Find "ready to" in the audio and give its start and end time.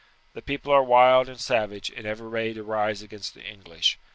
2.27-2.63